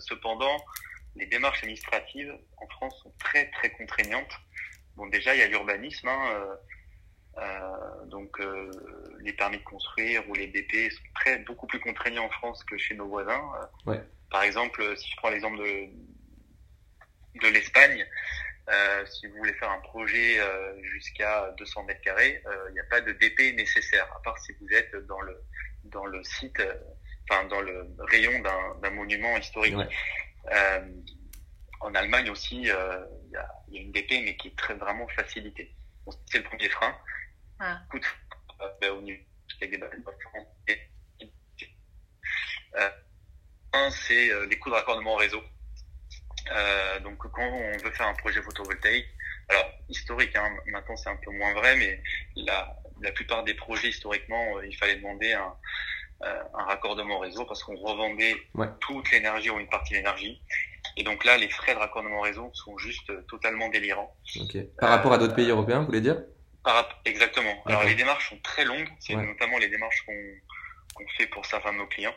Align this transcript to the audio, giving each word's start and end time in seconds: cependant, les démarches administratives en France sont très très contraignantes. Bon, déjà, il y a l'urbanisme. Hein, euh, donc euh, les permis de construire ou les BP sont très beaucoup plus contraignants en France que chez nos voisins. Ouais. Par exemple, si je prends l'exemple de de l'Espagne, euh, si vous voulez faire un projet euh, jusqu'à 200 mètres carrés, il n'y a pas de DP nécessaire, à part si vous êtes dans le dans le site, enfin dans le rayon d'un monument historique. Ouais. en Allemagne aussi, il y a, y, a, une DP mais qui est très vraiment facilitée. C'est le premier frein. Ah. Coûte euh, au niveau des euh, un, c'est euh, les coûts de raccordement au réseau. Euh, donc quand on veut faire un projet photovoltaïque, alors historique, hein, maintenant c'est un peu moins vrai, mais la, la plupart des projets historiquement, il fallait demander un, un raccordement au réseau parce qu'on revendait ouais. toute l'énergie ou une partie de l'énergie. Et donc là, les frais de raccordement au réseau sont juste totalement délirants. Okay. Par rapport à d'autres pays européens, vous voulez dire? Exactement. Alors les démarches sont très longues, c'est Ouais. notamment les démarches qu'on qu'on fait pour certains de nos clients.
cependant, 0.00 0.56
les 1.14 1.26
démarches 1.26 1.62
administratives 1.62 2.34
en 2.58 2.66
France 2.68 2.98
sont 3.02 3.12
très 3.18 3.50
très 3.50 3.70
contraignantes. 3.70 4.40
Bon, 4.96 5.06
déjà, 5.06 5.34
il 5.34 5.40
y 5.40 5.42
a 5.42 5.48
l'urbanisme. 5.48 6.08
Hein, 6.08 6.56
euh, 7.38 8.04
donc 8.06 8.40
euh, 8.40 8.70
les 9.20 9.32
permis 9.32 9.58
de 9.58 9.62
construire 9.62 10.26
ou 10.30 10.34
les 10.34 10.46
BP 10.46 10.90
sont 10.90 11.02
très 11.14 11.38
beaucoup 11.38 11.66
plus 11.66 11.80
contraignants 11.80 12.24
en 12.24 12.30
France 12.30 12.64
que 12.64 12.78
chez 12.78 12.94
nos 12.94 13.08
voisins. 13.08 13.42
Ouais. 13.84 14.00
Par 14.30 14.42
exemple, 14.42 14.96
si 14.96 15.10
je 15.10 15.16
prends 15.16 15.30
l'exemple 15.30 15.58
de 15.58 15.88
de 17.42 17.48
l'Espagne, 17.48 18.06
euh, 18.70 19.04
si 19.04 19.26
vous 19.26 19.36
voulez 19.36 19.52
faire 19.54 19.70
un 19.70 19.80
projet 19.80 20.40
euh, 20.40 20.82
jusqu'à 20.82 21.50
200 21.58 21.84
mètres 21.84 22.00
carrés, 22.00 22.42
il 22.70 22.72
n'y 22.72 22.80
a 22.80 22.84
pas 22.84 23.02
de 23.02 23.12
DP 23.12 23.54
nécessaire, 23.54 24.10
à 24.16 24.22
part 24.22 24.38
si 24.38 24.52
vous 24.58 24.68
êtes 24.72 24.96
dans 25.06 25.20
le 25.20 25.38
dans 25.84 26.06
le 26.06 26.24
site, 26.24 26.62
enfin 27.28 27.44
dans 27.46 27.60
le 27.60 27.88
rayon 27.98 28.40
d'un 28.80 28.90
monument 28.90 29.36
historique. 29.36 29.76
Ouais. 29.76 29.88
en 31.80 31.94
Allemagne 31.94 32.30
aussi, 32.30 32.56
il 32.56 32.66
y 32.66 32.70
a, 32.70 33.06
y, 33.30 33.36
a, 33.36 33.80
une 33.80 33.92
DP 33.92 34.10
mais 34.24 34.36
qui 34.36 34.48
est 34.48 34.56
très 34.56 34.74
vraiment 34.74 35.06
facilitée. 35.08 35.74
C'est 36.26 36.38
le 36.38 36.44
premier 36.44 36.68
frein. 36.68 36.94
Ah. 37.58 37.80
Coûte 37.90 38.04
euh, 38.82 38.94
au 38.94 39.00
niveau 39.02 39.20
des 39.60 39.78
euh, 42.76 42.90
un, 43.72 43.90
c'est 43.90 44.30
euh, 44.30 44.46
les 44.46 44.58
coûts 44.58 44.70
de 44.70 44.74
raccordement 44.74 45.14
au 45.14 45.16
réseau. 45.16 45.42
Euh, 46.50 47.00
donc 47.00 47.18
quand 47.18 47.42
on 47.42 47.76
veut 47.78 47.90
faire 47.90 48.06
un 48.06 48.14
projet 48.14 48.42
photovoltaïque, 48.42 49.08
alors 49.48 49.70
historique, 49.88 50.34
hein, 50.36 50.56
maintenant 50.66 50.96
c'est 50.96 51.08
un 51.08 51.16
peu 51.16 51.30
moins 51.32 51.54
vrai, 51.54 51.76
mais 51.76 52.02
la, 52.36 52.76
la 53.00 53.12
plupart 53.12 53.44
des 53.44 53.54
projets 53.54 53.88
historiquement, 53.88 54.60
il 54.62 54.76
fallait 54.76 54.96
demander 54.96 55.32
un, 55.32 55.56
un 56.22 56.65
raccordement 56.86 57.16
au 57.16 57.20
réseau 57.20 57.44
parce 57.44 57.62
qu'on 57.62 57.76
revendait 57.76 58.36
ouais. 58.54 58.68
toute 58.80 59.10
l'énergie 59.10 59.50
ou 59.50 59.58
une 59.58 59.68
partie 59.68 59.92
de 59.92 59.98
l'énergie. 59.98 60.40
Et 60.96 61.02
donc 61.02 61.24
là, 61.24 61.36
les 61.36 61.48
frais 61.48 61.74
de 61.74 61.78
raccordement 61.78 62.18
au 62.18 62.22
réseau 62.22 62.50
sont 62.54 62.78
juste 62.78 63.12
totalement 63.26 63.68
délirants. 63.68 64.14
Okay. 64.42 64.70
Par 64.78 64.90
rapport 64.90 65.12
à 65.12 65.18
d'autres 65.18 65.34
pays 65.34 65.50
européens, 65.50 65.80
vous 65.80 65.86
voulez 65.86 66.00
dire? 66.00 66.22
Exactement. 67.04 67.62
Alors 67.66 67.84
les 67.84 67.94
démarches 67.94 68.30
sont 68.30 68.38
très 68.42 68.64
longues, 68.64 68.88
c'est 68.98 69.14
Ouais. 69.14 69.24
notamment 69.24 69.58
les 69.58 69.68
démarches 69.68 70.04
qu'on 70.04 70.14
qu'on 70.96 71.06
fait 71.18 71.26
pour 71.26 71.44
certains 71.44 71.72
de 71.72 71.78
nos 71.78 71.86
clients. 71.86 72.14